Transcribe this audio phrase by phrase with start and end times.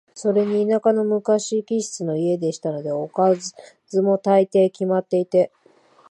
[0.15, 5.51] それに田舎の昔気質の家でしたので、おかずも、大抵決まっていて、